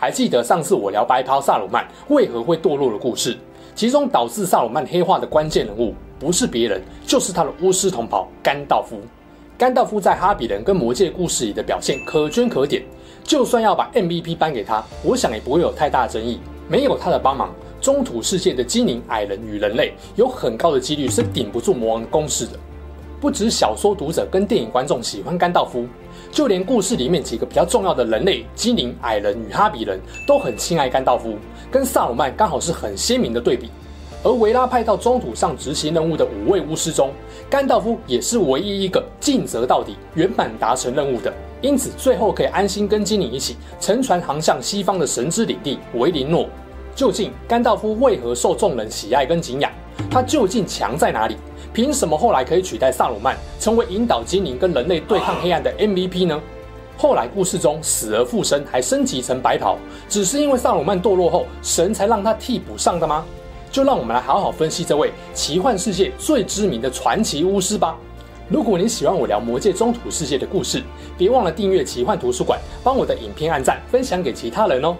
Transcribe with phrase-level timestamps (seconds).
[0.00, 3.36] 还记得上次我聊白袍萨鲁曼为何会堕落的故事？
[3.74, 9.00] 其中导致萨鲁曼黑化的关键人物不是别人，就是他的巫师同袍甘道夫。
[9.58, 12.80] 甘道夫在哈比人跟魔戒故事里的表现可圈可点，
[13.24, 16.38] 就算要把 MVP 颁给他，我想也不会有太大争议。
[16.68, 22.52] 没有他的帮忙，中土世界的精灵、矮人与人类有很高的几率是顶不住魔王攻势的。
[23.20, 25.88] 不止小说读者跟电影观众喜欢甘道夫。
[26.38, 31.34] 就连故事里面几个比较重要的人类、精灵、矮人与哈比人都很亲爱甘道夫，
[31.68, 33.68] 跟萨鲁曼刚好是很鲜明的对比。
[34.22, 37.10] 而维拉派到中土上执行任务的五位巫师中，
[37.50, 46.48] 甘道夫也是唯一一个尽责到底、圆满达成任务的，因此最后可以安心跟精灵一起乘船航向西方的神之领地维林诺。
[46.94, 49.68] 究竟甘道夫为何受众人喜爱跟敬仰？
[50.10, 51.36] 他究竟强在哪里？
[51.72, 56.40] 凭什么后来可以取代萨鲁曼，成为引导精灵跟人类对抗黑暗的 MVP 呢？
[56.96, 59.76] 后来故事中死而复生，还升级成白袍，
[60.08, 63.24] 只是因为萨鲁曼堕落后，神才让他替补上的吗？
[63.70, 67.96] 就让我们来好好分析这位奇幻世界最知名的传奇巫师吧。
[68.48, 70.82] 如果你喜欢我聊魔界中土世界的故事，
[71.18, 74.96] 别忘了订阅奇幻图书馆，帮我的影片按赞，分享给其他人哦。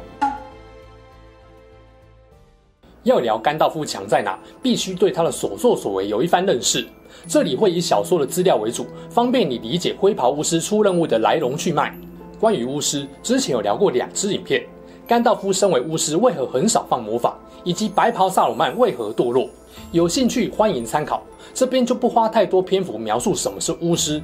[3.09, 6.87] 要聊甘道夫强在哪，必须对他的所作所为有一番认识。
[7.27, 11.97] 这里会以小说的资料为主，方便你理解灰袍巫师出任务的来龙去脉。
[12.39, 14.63] 关于巫师，之前有聊过两支影片，
[15.07, 19.49] 甘道夫身为巫师为何很少放魔法，以及白袍萨鲁曼为何堕落。
[19.91, 21.23] 有兴趣欢迎参考，
[21.55, 24.23] 这边就不花太多篇幅描述什么是巫师。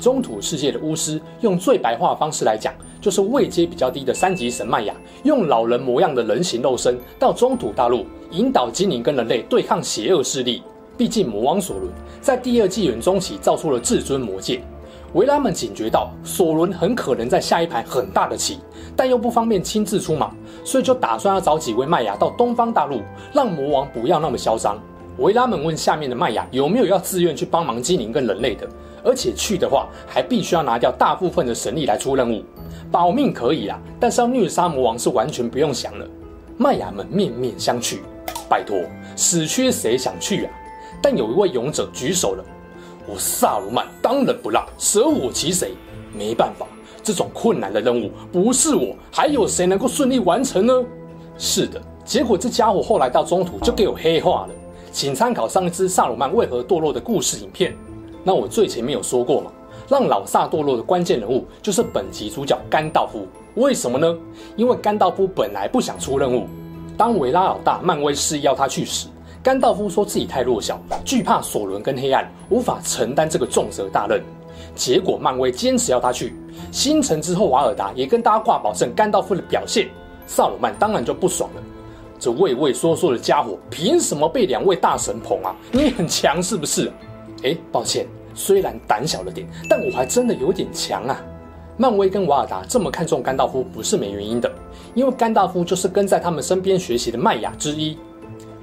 [0.00, 10.62] 中土世界的巫师，用最白话方式来讲，就是位阶比较低的三级神迈雅，用老人模样的人形肉身到中土大陆，引导精灵跟人类对抗邪恶势力。
[10.96, 14.62] 毕竟魔王索伦在第二纪元中期造出了至尊魔戒，
[15.14, 18.58] 维拉们警觉到索伦很可能在下一盘很大的棋，
[18.94, 20.30] 但又不方便亲自出马，
[20.64, 23.00] 所以就打算要找几位迈雅到东方大陆，
[23.32, 24.80] 让魔王不要那么嚣张。
[25.18, 28.68] 维拉们问下面的麦雅有没有要自愿去帮忙精灵跟人类的。
[29.04, 32.44] 而且去的话，还必须要拿掉大部分的神力来出任务，
[32.90, 36.06] 保命可以啦，但是要虐杀魔王是完全不用想了。
[36.56, 37.98] 麦雅们面面相觑，
[38.48, 38.78] 拜托，
[39.16, 40.52] 死缺谁想去啊？
[41.02, 42.44] 但有一位勇者举手了，
[43.08, 45.72] 我萨鲁曼当仁不让，舍我其谁？
[46.16, 46.64] 没办法，
[47.02, 50.84] 这种困难的任务不是我，还有谁能够顺利完成呢？
[51.36, 54.54] 是的，结果这家伙后来到中途就给我黑化了，
[54.92, 57.74] 请参考上一支萨鲁曼为何堕落的故事影片。
[58.22, 59.50] 那我最前面有说过嘛，
[59.88, 63.26] 让老萨堕落的关键人物就是本集主角甘道夫。
[63.54, 64.16] 为什么呢？
[64.54, 66.46] 因为甘道夫本来不想出任务。
[66.96, 69.08] 当维拉老大漫威示意要他去时，
[69.42, 74.22] 甘道夫说自己太弱小，惧怕索伦跟黑暗，无法承担这个重责大任。
[74.74, 76.34] 结果漫威坚持要他去。
[76.70, 79.88] 星城之后，瓦尔达也跟大家挂保证甘道夫的表现。
[80.26, 81.62] 萨鲁曼当然就不爽了，
[82.22, 85.56] 这畏畏缩缩的家伙，凭什么被两位大神捧啊？
[85.72, 86.88] 你很强是不是？
[87.42, 91.20] 哎，抱歉，虽然胆小了点，但我还真的有点强啊！
[91.76, 94.48] 漫威跟瓦尔达这么看重甘道夫，不是没原因的，
[94.94, 97.98] 因为甘道夫就是跟在他们身边学习的麦雅之一。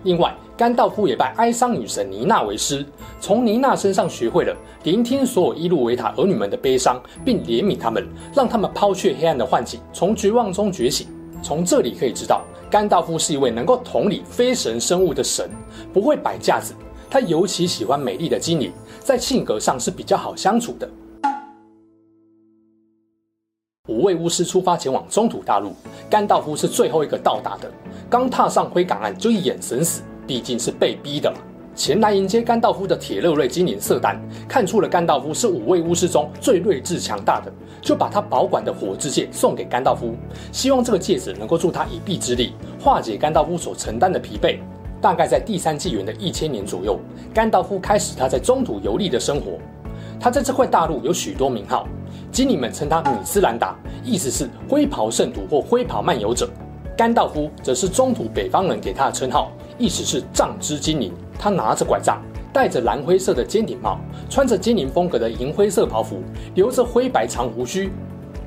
[0.03, 2.85] 另外，甘道夫也拜哀伤女神妮娜为师，
[3.19, 11.05] 从妮娜身上学会了聆听所有伊露维塔儿女们的悲伤，并怜悯他们，让他们抛却黑暗的幻境，从绝望中觉醒。
[11.41, 15.49] 从这里可以知道，甘道夫是一位能够同理非神生物的神，
[15.93, 16.73] 不会摆架子。
[17.09, 20.87] 他尤其喜欢美丽的精灵，在性格上是比较好相处的。
[23.87, 25.73] 五位巫师出发前往中土大陆，
[26.09, 27.71] 甘道夫是最后一个到达的。
[28.07, 31.37] 刚踏上灰港岸就一眼神死，毕竟是被逼的嘛。
[31.79, 37.49] 前来迎接甘道夫的铁勒瑞精灵瑟丹看出了甘道夫是五位巫师中最睿智强大的，
[37.81, 40.13] 就把他保管的火之戒送给甘道夫，
[40.51, 42.51] 希望这个戒指能够助他一臂之力，
[42.83, 44.57] 化解甘道夫所承担的疲惫。
[44.99, 46.99] 大概在第三纪元的一千年左右，
[47.33, 49.53] 甘道夫开始他在中土游历的生活。
[50.19, 51.87] 他在这块大陆有许多名号，
[52.29, 53.73] 精灵们称他米斯兰达，
[54.03, 56.49] 意思是灰袍圣徒或灰袍漫游者。
[56.97, 61.11] 甘道夫则是中土北方人给他的称号，意思是杖之精灵。
[61.39, 62.21] 他拿着拐杖，
[62.51, 63.97] 戴着蓝灰色的尖顶帽，
[64.29, 66.21] 穿着精灵风格的银灰色袍服，
[66.53, 67.89] 留着灰白长胡须。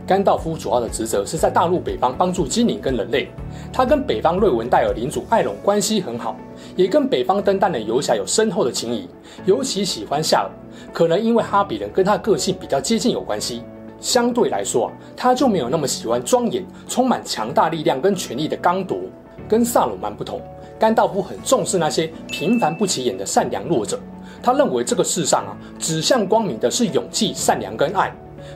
[0.07, 3.29] 甘道夫主要的职责是在大陆北方帮助精灵跟人类。
[3.73, 6.37] 他跟北方瑞文戴尔领主艾隆关系很好，
[6.77, 9.09] 也跟北方登丹的游侠有深厚的情谊，
[9.47, 10.51] 尤其喜欢夏尔。
[10.93, 13.63] 可能因为哈比人跟他个性比较接近有关系。
[14.01, 18.99] 相对来说啊，他就没有那么喜欢庄严、充满强大力量跟权力的刚铎。
[19.49, 20.41] 跟萨鲁曼不同，
[20.83, 24.01] 甘道夫很重视那些平凡不起眼的善良弱者。
[24.43, 28.13] 他认为这个世上啊，指向光明的是勇气、善良跟爱。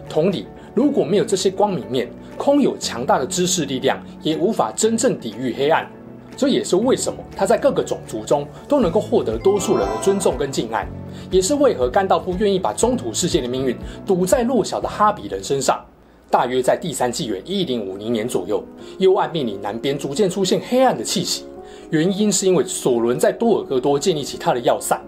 [0.09, 0.45] 同理，
[0.75, 5.89] 如果没有这些光明面，空有强大的知识力量，也无法真正抵御黑暗。
[6.37, 10.85] 这也是为什么他在各个种族中都能够获得多数人的尊重跟敬爱，
[11.31, 15.81] 也是为何甘道夫愿意把中土世界的命运赌在弱小的哈比人身上。
[16.29, 18.61] 大约在第三纪元一零五零年左右，
[18.99, 21.45] 幽暗密林南边逐渐出现黑暗的气息，
[21.91, 25.01] 原因是因为索伦在多尔戈多建立起他的要塞。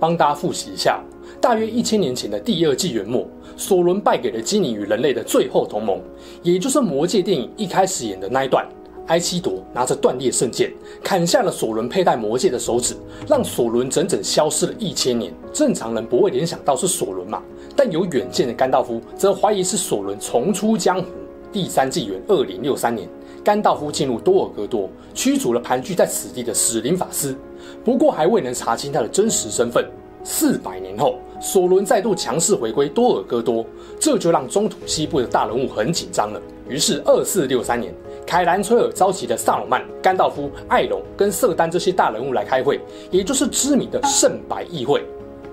[0.00, 1.00] 帮大家复习一下，
[1.40, 3.26] 大约一千年前的第二纪元末，
[3.56, 6.00] 索伦败给了精灵与人类的最后同盟，
[6.42, 8.66] 也就是魔戒电影一开始演的那一段。
[9.06, 10.72] 埃希铎拿着断裂圣剑
[11.02, 12.96] 砍下了索伦佩戴魔戒的手指，
[13.28, 15.32] 让索伦整整消失了一千年。
[15.52, 17.42] 正常人不会联想到是索伦嘛，
[17.76, 21.06] 但有远见的甘道夫则怀疑是索伦重出江湖。
[21.52, 23.08] 第三纪元二零六三年，
[23.44, 27.36] 甘道夫进入多尔戈多，驱逐了盘踞在此地的史灵法师，
[27.84, 29.84] 不过还未能查清他的真实身份。
[30.24, 33.62] 四百年后，索伦再度强势回归多尔戈多，
[34.00, 36.40] 这就让中土西部的大人物很紧张了。
[36.66, 37.92] 于是，二四六三年。
[38.26, 42.80] 凯兰崔尔召集的萨鲁曼、甘道夫、艾隆跟瑟丹这些大人物来开会，
[43.10, 45.04] 也就是知名的圣白议会。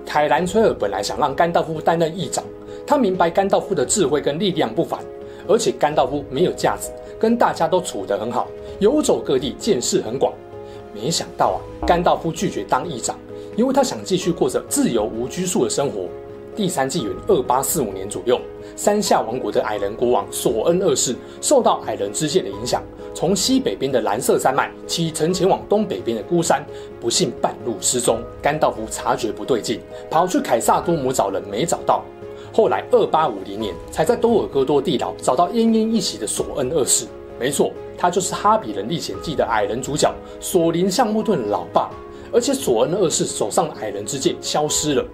[0.06, 2.42] 凯兰崔尔本来想让甘道夫担任议长，
[2.86, 4.98] 他明白甘道夫的智慧跟力量不凡，
[5.46, 6.90] 而且甘道夫没有架子，
[7.22, 8.48] 跟大家都处得很好，
[8.80, 10.32] 游走各地，见识很广。
[10.92, 13.16] 没想到啊，甘道夫拒绝当议长，
[13.54, 16.08] 因为他想继续过着自由无拘束的生活。
[16.56, 18.40] 第三纪元二八四五年左右，
[18.74, 22.82] 三下王国的矮人国王索恩二世受到矮人之戒的影响，
[23.14, 26.66] 从西北边的蓝色山脉启程前往东北边的孤山，
[27.00, 28.18] 不幸半路失踪。
[28.42, 29.80] 甘道夫察觉不对劲，
[30.10, 32.02] 跑去凯萨多姆找人，没找到。
[32.52, 37.06] 后来二八五零年，才在多尔戈多地牢找到奄奄一息的索恩二世。
[37.40, 41.90] 没错，他就是《哈比人历险记》的矮人主角索林橡木盾的老爸。
[42.34, 45.04] 而且索恩二世手上的矮人之剑消失了。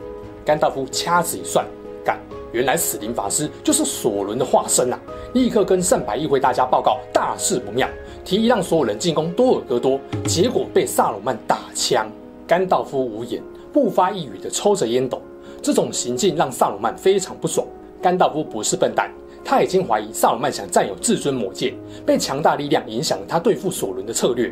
[0.44, 1.66] 甘道夫掐指一算，
[2.04, 2.16] 干，
[2.52, 5.00] 原来死灵法师就是索伦的化身啊！
[5.34, 7.88] 立刻跟圣白议会大家报告大事不妙，
[8.24, 12.08] 提议让所有人进攻多尔戈多，结果被萨鲁曼打枪。
[12.46, 13.42] 甘道夫无言，
[13.72, 15.20] 不发一语的抽着烟斗。
[15.68, 17.66] 这种行径让萨鲁曼非常不爽。
[18.00, 19.12] 甘道夫不是笨蛋，
[19.44, 21.74] 他已经怀疑萨鲁曼想占有至尊魔戒，
[22.06, 24.50] 被强大力量影响了他对付索伦的策略。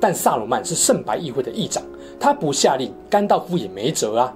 [0.00, 1.84] 但萨鲁曼是圣白议会的议长，
[2.18, 4.34] 他不下令，甘道夫也没辙啊。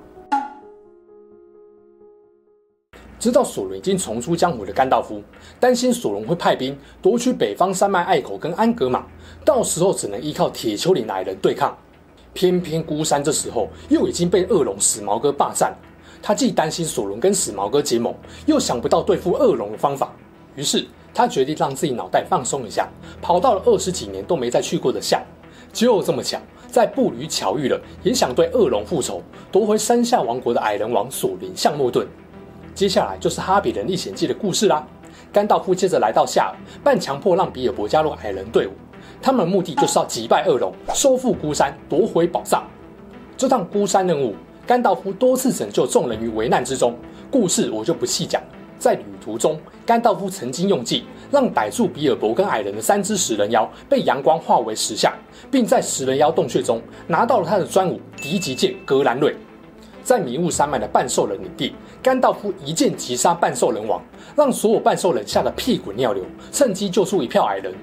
[3.18, 5.20] 知道索伦已经重出江湖的甘道夫，
[5.58, 9.04] 担心索伦会派兵夺取北方山脉隘口跟安格玛，
[9.44, 11.76] 到时候只能依靠铁丘陵矮人对抗。
[12.32, 15.76] 偏偏孤山这时候又已经被恶龙死毛哥霸占，
[16.22, 18.14] 他既担心索伦跟死毛哥结盟，
[18.46, 20.12] 又想不到对付恶龙的方法，
[20.54, 22.88] 于是他决定让自己脑袋放松一下，
[23.22, 25.22] 跑到了二十几年都没再去过的夏。
[25.72, 26.38] 就这么巧，
[26.68, 29.22] 在步履巧遇了，也想对恶龙复仇，
[29.52, 32.06] 夺回山下王国的矮人王索林橡木盾。
[32.74, 34.86] 接下来就是《哈比人历险记》的故事啦。
[35.32, 38.72] 甘道夫接着来到夏尔，半强迫让比尔博加入矮人队伍。
[39.22, 42.64] 他们的目的就是要击败恶龙，收复孤山，夺回宝藏。
[43.36, 44.34] 这趟孤山任务，
[44.70, 46.94] 甘道夫多次拯救众人于危难之中。
[47.28, 48.40] 故事我就不细讲。
[48.78, 55.12] 在旅途中，甘道夫曾经用计让逮住比尔博跟矮人的三只食人妖被阳光化为石像，
[55.50, 59.34] 并在食人妖洞穴中拿到了他的专武敌击剑格兰瑞。
[60.04, 64.00] 在迷雾山脉的半兽人领地，甘道夫一剑击杀半兽人王，
[64.36, 66.22] 让所有半兽人吓得屁滚尿流，
[66.52, 67.74] 趁机救出一票矮人。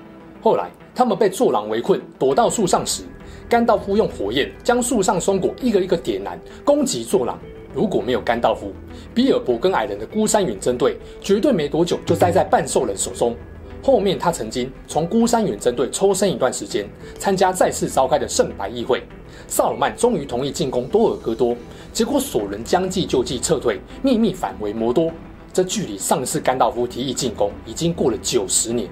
[0.42, 3.04] 后来他们被坐狼围困，躲到树上时，
[3.50, 7.40] 甘道夫用火焰将树上松果一个一个点燃，攻击坐狼。
[7.74, 8.74] 如果没有甘道夫，
[9.14, 13.36] 比尔博跟矮人的孤山远征队绝对没多久就栽在半兽人手中。
[13.82, 16.86] 后面他曾经从孤山远征队抽身一段时间，
[17.20, 19.02] 参加再次召开的圣白议会。
[19.48, 21.56] 萨鲁曼终于同意进攻多尔戈多。
[21.94, 25.10] 结果索伦将计就计撤退，秘密返回摩多。
[25.54, 28.90] 这距离上次甘道夫提议进攻已经过了九十年。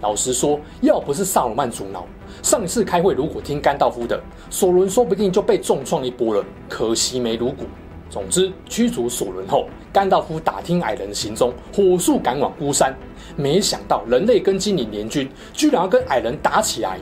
[0.00, 2.06] 老实说，要不是萨鲁曼阻挠，
[2.42, 6.44] 上一次开会如果听甘道夫的，索伦说不定就被重创一波了。
[6.68, 7.66] 可惜没如果。
[8.10, 12.96] 总之，驱逐索伦后，甘道夫打听矮人的行踪，火速赶往孤山。
[13.36, 16.98] 没想到人类跟精灵联军居然要跟矮人打起来。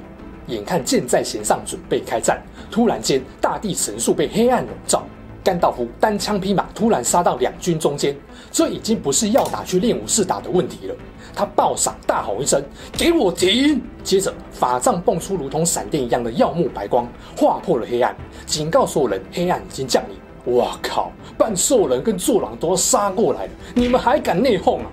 [0.48, 5.04] 眼看箭在弦上，准备开战，突然间大地神树被黑暗笼罩。
[5.46, 8.16] 甘道夫单枪匹马突然杀到两军中间，
[8.50, 10.94] 这已经不是要打去练武士打的问题了。
[11.32, 12.60] 他爆闪大吼一声
[12.98, 20.56] ：“给我停！”接着法杖蹦出如同闪电一样的耀目白光，划破了黑暗，警告所有人：黑暗已经降临。
[20.56, 21.12] 哇靠！
[21.38, 24.86] 半兽人跟坐狼都要杀过来了，你们还敢内讧啊？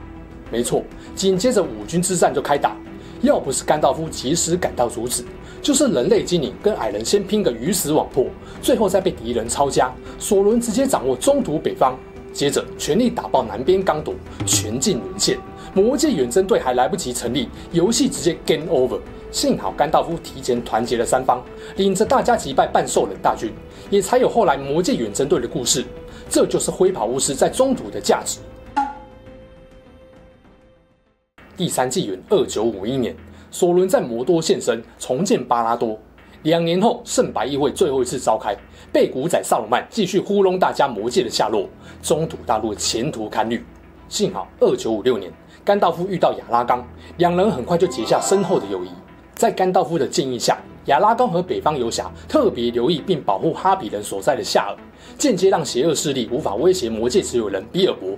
[0.51, 0.83] 没错，
[1.15, 2.77] 紧接着五军之战就开打。
[3.23, 5.23] 要不是甘道夫及时赶到阻止，
[5.61, 8.25] 就是人类精灵跟矮人先拼个鱼死网破，
[8.61, 9.89] 最后再被敌人抄家，
[10.19, 11.97] 索伦直接掌握中土北方，
[12.33, 14.13] 接着全力打爆南边刚铎，
[14.45, 15.37] 全境沦陷。
[15.73, 18.99] 魔界远征队还来不及成立，游戏直接 game over。
[19.31, 21.41] 幸好甘道夫提前团结了三方，
[21.77, 23.53] 领着大家击败半兽人大军，
[23.89, 25.85] 也才有后来魔界远征队的故事。
[26.29, 28.39] 这就是灰袍巫师在中土的价值。
[31.55, 33.15] 第三纪元二九五一年，
[33.51, 35.97] 索伦在摩多现身，重建巴拉多。
[36.41, 38.55] 两年后，圣白议会最后一次召开，
[38.91, 41.69] 被古仔萨鲁曼继续糊弄大家魔界的下落，
[42.01, 43.63] 中土大陆前途堪虑。
[44.09, 45.31] 幸好二九五六年。
[45.63, 46.85] 甘道夫遇到亚拉冈，
[47.17, 48.89] 两人很快就结下深厚的友谊。
[49.35, 50.57] 在甘道夫的建议下，
[50.87, 54.75] 亚拉冈和北方游侠特别留意并保护哈比人所在的夏尔，
[55.17, 58.09] 间接让邪恶势力无法威胁魔界持有人比尔博。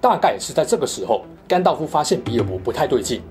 [0.00, 3.22] 大概是在这个时候，甘道夫发现比尔博不太对劲。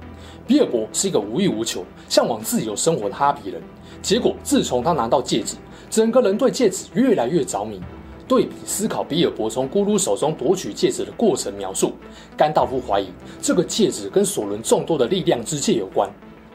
[0.48, 3.62] 比尔博是一个无欲无求、向往自由生活的哈比人，
[4.02, 5.56] 结果自从他拿到戒指，
[5.90, 7.80] 整个人对戒指越来越着迷。
[8.28, 11.94] 对比思考比尔博从咕噜手中夺取戒指的过程描述，
[12.36, 13.08] 甘道夫怀疑
[13.42, 16.10] 这个戒指跟索伦众多的力量之戒有关。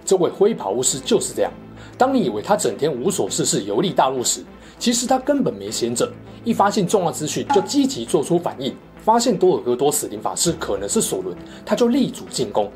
[0.05, 1.51] 这位灰袍巫师就是这样。
[1.97, 4.45] 当你以为他整天无所事事游历大陆时，
[4.79, 6.11] 其实他根本没闲着。
[6.45, 8.75] 一发现重要资讯就积极做出反应。
[9.03, 12.71] 发现多尔戈多死灵法师可能是索伦，他就立主进攻。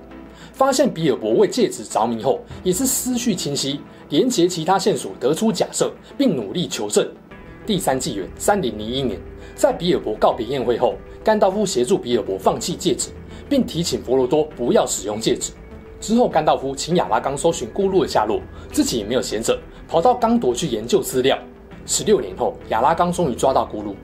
[0.53, 7.09] 发现比尔博为戒指着迷后，也是思绪清晰，连接其他线索得出假设，并努力求证。
[7.65, 9.21] 第三纪元三零零一年，
[9.55, 13.11] 在比尔博告别宴会后，甘道夫协助比尔博放弃戒指，
[13.49, 15.53] 并提醒佛罗多不要使用戒指。
[16.01, 18.41] 之后，甘道夫请亚拉冈搜寻咕噜的下落，
[18.73, 21.39] 自己也没有闲着，跑到刚铎去研究资料。
[21.87, 23.95] 十六年后，亚拉冈终于抓到咕噜。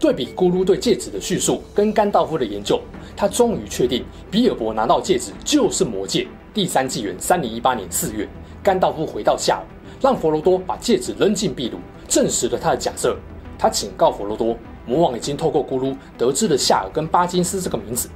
[0.00, 2.80] 对比咕噜对戒指的叙述跟甘道夫的研究，
[3.14, 6.26] 他终于确定比尔博拿到戒指就是魔戒。
[6.54, 8.26] 第三纪元三零一八年四月，
[8.62, 9.62] 甘道夫回到夏尔，
[10.00, 11.76] 让佛罗多把戒指扔进壁炉。
[12.08, 13.14] 证实了他的假设。
[13.58, 18.08] 他警告佛罗多，魔王已经透过咕噜得知了夏尔跟巴金斯这个名字，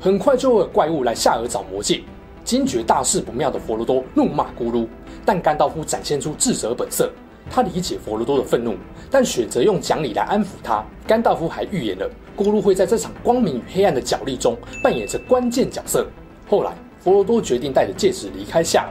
[0.00, 2.04] 很快就会有怪物来夏尔找魔戒。
[2.44, 4.86] 惊觉大事不妙的佛罗多怒骂咕噜，
[5.24, 7.10] 但甘道夫展现出智者本色，
[7.52, 8.74] 他理解佛罗多的愤怒，
[9.10, 10.82] 但选择用讲理来安抚他。
[11.06, 16.06] 甘道夫还预言了咕噜会在这场光明与黑暗的角力中扮演着关键角色。
[16.48, 18.88] 后来，佛罗多决定带着戒指离开夏尔，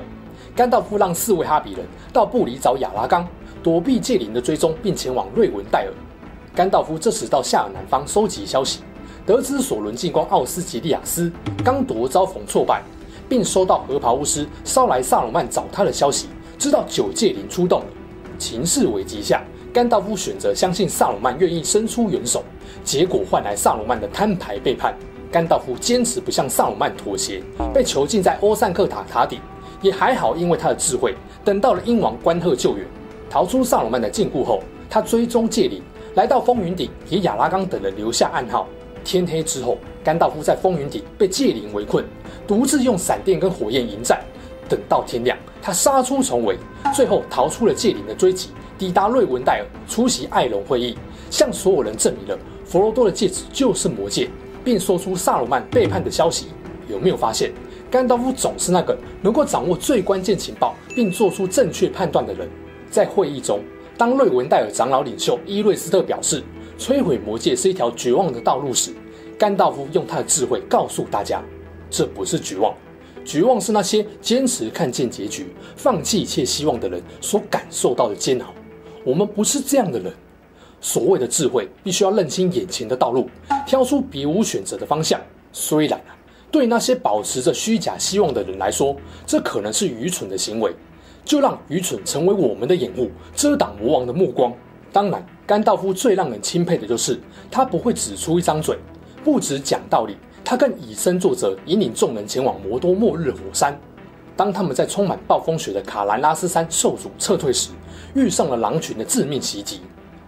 [0.55, 3.27] 甘道夫让四位哈比人到布里找亚拉冈。
[3.63, 5.93] 躲避戒灵的追踪，并前往瑞文戴尔。
[6.55, 8.81] 甘道夫这时到夏尔南方收集消息，
[9.25, 11.31] 得知索伦进攻奥斯吉利亚斯，
[11.63, 12.83] 刚铎遭逢挫败，
[13.27, 16.27] 并收到褐袍巫师捎来萨鲁曼找他的消息，
[16.57, 17.85] 知道九戒灵出动了。
[18.41, 22.43] 情势危急下，甘道夫选择相信萨鲁曼愿意伸出援手，
[22.83, 24.95] 结果换来萨鲁曼的摊牌背叛。
[25.31, 27.39] 甘道夫坚持不向萨鲁曼妥协，
[27.71, 29.39] 被囚禁在欧散克塔塔顶，
[29.79, 31.13] 也还好，因为他的智慧，
[31.45, 32.85] 等到了鹰王关赫救援。
[33.29, 35.83] 逃出萨鲁曼的禁锢后，他追踪戒灵，
[36.15, 38.67] 来到风云顶，给亚拉冈等人留下暗号。
[39.03, 42.03] 天黑之后，甘道夫在风云顶被戒灵围困，
[42.47, 44.19] 独自用闪电跟火焰迎战。
[44.67, 46.57] 等到天亮，他杀出重围，
[46.93, 50.97] 最后逃出了戒灵的追击，抵达瑞文戴尔，出席艾隆会议，
[51.29, 54.29] 向所有人证明了佛罗多的戒指就是魔戒，
[54.63, 56.47] 并说出萨鲁曼背叛的消息。
[56.89, 57.51] 有没有发现，
[57.89, 62.49] 甘道夫总是那个能够掌握最关键情报并做出正确判断的人？
[62.89, 63.61] 在会议中，
[63.97, 66.43] 当瑞文戴尔长老领袖伊瑞斯特表示
[66.77, 68.91] 摧毁魔戒是一条绝望的道路时，
[69.37, 71.41] 甘道夫用他的智慧告诉大家：
[71.89, 72.73] 这不是绝望，
[73.23, 78.53] 绝望是那些坚持看见结局、放弃一切希望的人所感受到的煎熬。
[79.03, 80.11] 我们不是这样的人。
[80.79, 83.29] 所谓的智慧，必须要认清眼前的道路，
[83.67, 85.21] 挑出别无选择的方向。
[85.53, 86.17] 虽然啊，
[86.49, 88.95] 对那些保持着虚假希望的人来说，
[89.27, 90.73] 这可能是愚蠢的行为。
[91.23, 94.51] 就让愚蠢成为我们的掩护，遮挡魔王的目光。
[94.91, 97.19] 当然，甘道夫最让人钦佩的就是
[97.51, 98.75] 他不会只出一张嘴，
[99.23, 100.17] 不只讲道理，
[100.51, 103.73] 他更以身作则，引领众人前往魔多末日火山。
[104.35, 107.69] 当他们在充满暴风雪的卡兰拉斯山受阻撤退时，
[108.15, 109.79] 遇上了狼群的致命袭击。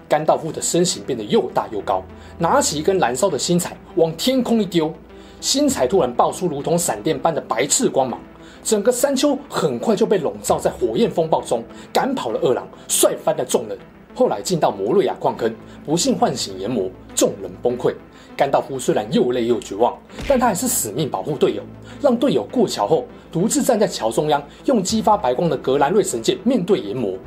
[0.08, 2.02] 甘道夫的身形变得又大又高，
[2.38, 4.94] 拿起一根燃烧的薪柴往天空一丢，
[5.42, 8.18] 薪柴突然爆出如同闪电般的白炽光芒。
[8.64, 11.62] 整个山丘很快就被笼罩在火焰风暴中，
[11.92, 13.78] 赶跑了恶狼，帅翻了众人。
[14.16, 15.54] 后来进到摩瑞亚矿坑，
[15.86, 17.94] 不幸唤醒炎魔，众人崩溃。
[18.36, 19.98] 甘道夫虽然又累又绝望，
[20.28, 21.64] 但他还是死命保护队友，
[22.02, 27.18] 让队友过桥后，独自站在桥中央，用激发白光的格兰瑞神剑面对炎魔。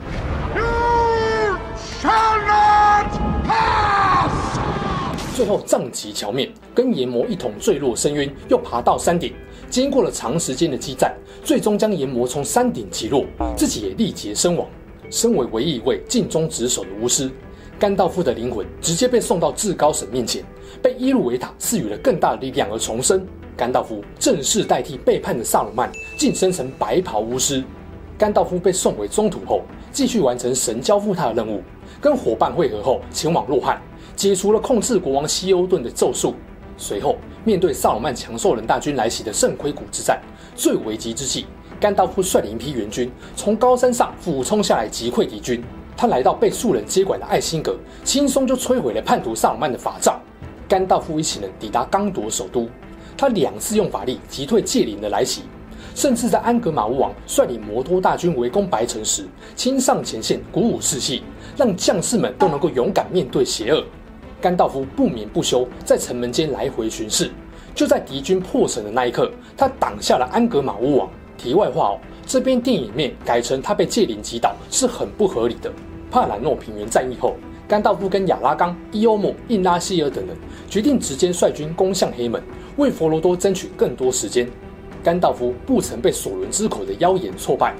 [5.34, 9.34] 最后杖击桥面，跟炎魔一同坠落深渊，又爬到山顶，
[9.68, 14.66] 经过了长时间的激战，最终将炎魔从山顶击落，自己也力竭身亡。
[15.10, 17.30] 身为唯一一位尽忠职守的巫师，
[17.78, 20.42] 甘道夫的灵魂直接被送到至高神面前，
[20.82, 23.26] 被伊露维塔赐予了更大的力量而重生。
[23.56, 27.64] 甘道夫正式代替背叛的萨鲁曼，晋升成白袍巫师。
[28.18, 31.62] 甘道夫被送回中土后，继续完成神交付他的任务，
[32.00, 33.80] 跟伙伴会合后前往洛汗。
[34.14, 36.34] 解除了控制国王西欧顿的咒术，
[36.78, 40.20] 随后面对萨鲁曼强兽人大军来袭的圣盔谷之战，
[40.54, 41.46] 最危急之际，
[41.78, 45.62] 甘道夫率领一批援军从高山上俯冲下来击溃敌军。
[45.98, 50.20] 他来到被数人接管的艾辛格，轻松就摧毁了叛徒萨鲁曼的法杖。
[50.68, 52.68] 甘道夫一行人抵达刚铎首都，
[53.16, 55.42] 他两次用法力击退戒灵的来袭，
[55.94, 61.22] 甚至在安格玛巫王率领摩托大军围攻白城时，亲上前线鼓舞士气，
[61.56, 63.84] 让将士们都能够勇敢面对邪恶。
[64.40, 67.30] 甘道夫不眠不休，在城门间来回巡视。
[67.74, 71.08] 就在敌军破城的那一刻，他挡下了安格玛巫王。
[71.38, 75.70] 题外话哦，这边电影面改成他被戒灵击倒是很不合理的。
[76.10, 77.36] 帕兰诺平原战役后，
[77.68, 80.36] 甘道夫跟亚拉冈、伊欧姆、印拉希尔等人
[80.68, 82.40] 决定直接率军攻向黑门，
[82.76, 84.48] 为佛罗多争取更多时间。
[85.02, 87.74] 甘道夫不曾被索伦之口的妖言挫败。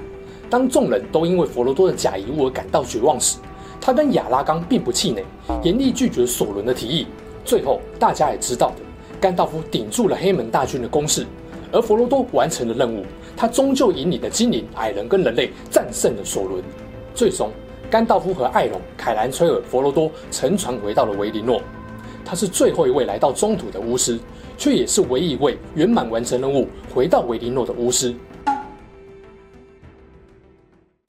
[0.49, 3.37] 当众人都因为佛罗多的假遗物而感到绝望时，
[3.79, 5.23] 他跟亚拉冈并不气馁，
[5.63, 7.07] 严厉拒绝索伦的提议。
[7.45, 8.75] 最后，大家也知道的，
[9.21, 11.25] 甘道夫顶住了黑门大军的攻势，
[11.71, 13.05] 而佛罗多完成了任务。
[13.37, 16.61] 他终究引领的精灵、矮人跟人类战胜了索伦。
[17.13, 17.51] 最终，
[17.89, 21.61] 甘道夫和艾隆、凯兰崔尔、佛罗多乘船回到了维林诺。
[22.25, 24.19] 他是最后一位来到中土的巫师，
[24.57, 28.13] 却也是唯一一位圆满完成任务、回到维林诺的巫师。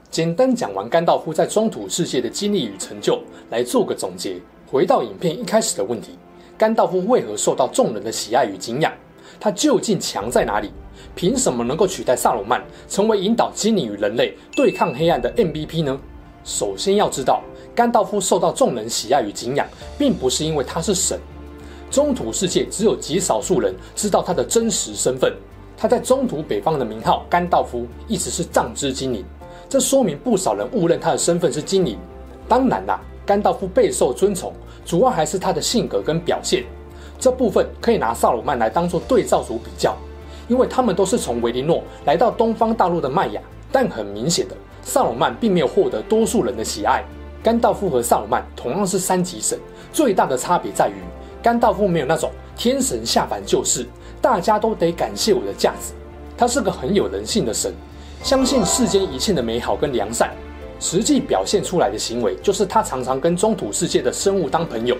[0.08, 3.20] 简单讲完甘道夫在中土世界的经历与成就，
[3.50, 4.36] 来做个总结。
[4.70, 6.12] 回到影片一开始的问题：
[6.56, 8.92] 甘道夫为何受到众人的喜爱与敬仰？
[9.40, 10.70] 他究竟强在哪里？
[11.16, 15.98] 凭什么能够取代萨鲁曼，成为引导精灵与人类对抗黑暗的 MVP 呢？
[16.48, 17.42] 首先要知道，
[17.74, 21.20] 甘道夫受到众人喜爱与敬仰，并不是因为他是神。
[21.90, 25.30] 中土世界只有极少数人知道他的真实身份。
[25.76, 29.22] 他在中土北方的名号甘道夫，一直是藏之精灵。
[29.68, 31.98] 这说明不少人误认他的身份是精灵。
[32.48, 34.50] 当然啦，甘道夫备受尊崇，
[34.86, 36.64] 主要还是他的性格跟表现。
[37.20, 39.94] 这部分可以拿萨鲁曼来当做对照组比较，
[40.48, 43.40] 因为他们都是从维林诺来到东方大陆的麦雅。
[43.70, 44.56] 但很明显的，
[44.88, 47.04] 萨鲁曼并没有获得多数人的喜爱。
[47.42, 49.58] 甘道夫和萨鲁曼同样是三级神，
[49.92, 50.94] 最大的差别在于，
[51.42, 53.86] 甘道夫没有那种天神下凡救世，
[54.22, 55.92] 大家都得感谢我的架子。
[56.38, 57.70] 他是个很有人性的神。
[58.22, 60.30] 相信世间一切的美好跟良善，
[60.80, 64.96] 实际表现出来的行为就是他常常跟中土世界的生物当朋友，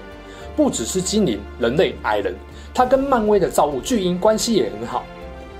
[0.54, 2.34] 不只是精灵、人类、矮人，
[2.74, 5.02] 他跟漫威的造物巨鹰关系也很好，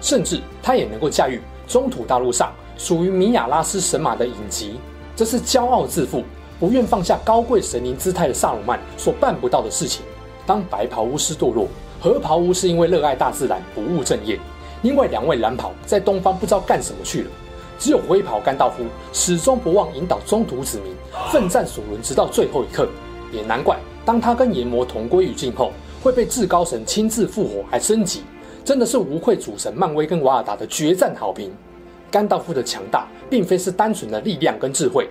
[0.00, 4.78] 甚至他也能够驾驭中土大陆上属于米亚拉斯神马的影集，
[5.14, 6.22] 这是骄傲自负、
[6.60, 10.02] 不愿放下高贵神灵姿态的萨鲁曼所办不到的事情。
[10.46, 11.66] 当白袍巫师堕落，
[12.00, 14.38] 黑袍巫师因为热爱大自然不务正业，
[14.82, 17.30] 另外两位蓝袍在东方不知道干什么去了。
[17.80, 20.92] 只有灰袍甘道夫始终不忘引导中途子民
[21.30, 22.88] 奋战索伦，直到最后一刻。
[23.30, 25.70] 也难怪，当他跟炎魔同归于尽后，
[26.02, 28.22] 会被至高神亲自复活还升级，
[28.64, 31.52] 真的是无愧主神漫威跟瓦尔达的决战好评。
[32.10, 35.08] 甘道夫的强大，并非是单纯的力量跟智慧。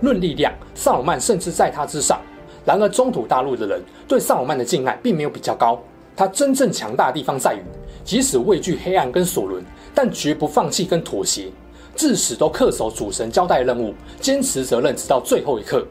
[0.00, 2.20] 论力量，萨鲁曼甚至在他之上。
[2.64, 5.78] 然而，中土大陆的人对萨鲁曼的敬爱并没有比较高。
[6.16, 7.60] 他真正强大的地方在于，
[8.04, 11.48] 即使畏惧黑暗跟索伦，但绝不放弃跟妥协。
[11.96, 15.86] 至死都恪守主神交代的任务，坚持责任直到最后一刻。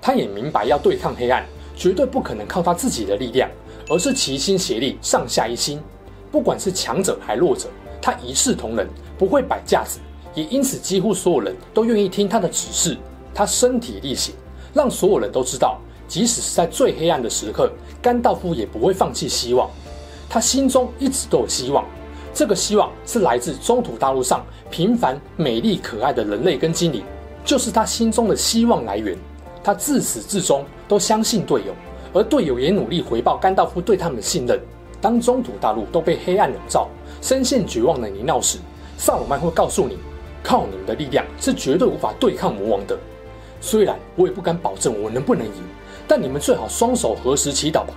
[0.00, 1.44] 他也明白，要对抗黑暗，
[1.74, 3.48] 绝对不可能靠他自己的力量，
[3.88, 5.80] 而是齐心协力，上下一心。
[6.30, 7.68] 不管是强者还弱者，
[8.04, 8.86] 他一视同仁，
[9.16, 9.98] 不会摆架子。
[10.34, 12.98] 也因此，几乎所有人都愿意听他的指示。
[13.32, 14.34] 他身体力行，
[14.74, 19.70] 让所有人都知道，即使是在最黑暗的时刻，甘道夫也不会放弃希望。
[20.28, 21.82] 他心中一直都有希望。
[22.34, 27.02] 这个希望是来自中土大陆上平凡、美丽、可爱的人类跟精灵，
[27.42, 29.16] 就是他心中的希望来源。
[29.62, 31.72] 他自始至终都相信队友，
[32.12, 34.60] 而队友也努力回报甘道夫对他们的信任。
[35.04, 36.88] 当中土大陆都被黑暗笼罩、
[37.20, 38.56] 深陷绝望的泥淖时，
[38.96, 39.98] 萨鲁曼会告诉你：
[40.42, 42.98] 靠你们的力量是绝对无法对抗魔王的。
[43.60, 45.62] 虽然我也不敢保证我能不能赢，
[46.08, 47.92] 但你们最好双手合十祈祷吧。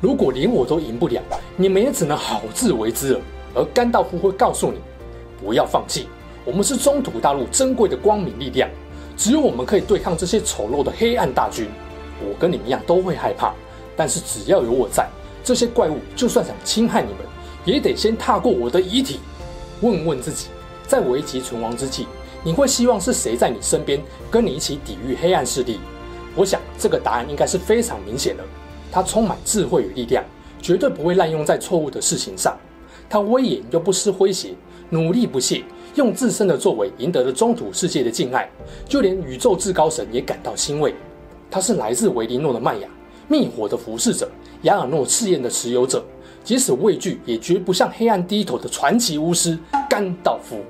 [0.00, 1.22] 如果连我都赢不了，
[1.56, 3.20] 你们也只能好自为之了。
[3.54, 4.78] 而甘道夫会告诉你，
[5.40, 6.08] 不要放弃，
[6.44, 8.68] 我们是中土大陆珍贵的光明力量，
[9.16, 11.68] 只有我们可以对抗这些丑陋的黑暗大军。
[12.20, 13.54] 我跟你们一样都会害怕，
[13.96, 15.08] 但是只要有我在，
[15.48, 17.20] 这些怪物就算想侵害你们，
[17.64, 19.18] 也得先踏过我的遗体。
[19.80, 20.48] 问问自己，
[20.86, 22.06] 在危急存亡之际，
[22.44, 23.98] 你会希望是谁在你身边，
[24.30, 25.80] 跟你一起抵御黑暗势力？
[26.36, 28.44] 我想这个答案应该是非常明显的。
[28.92, 30.22] 他充满智慧与力量，
[30.60, 32.54] 绝对不会滥用在错误的事情上。
[33.08, 34.50] 他威严又不失诙谐，
[34.90, 38.46] 努力不懈，用自身的作为赢得了中土世界的敬爱，
[38.86, 40.94] 就连宇宙至高神也感到欣慰。
[41.50, 42.88] 他是来自维林诺的麦雅，
[43.28, 44.30] 灭火的服侍者，
[44.62, 46.04] 雅尔诺试验的持有者，
[46.42, 50.60] 即使畏惧也绝不向黑暗低头的传奇巫师甘道夫。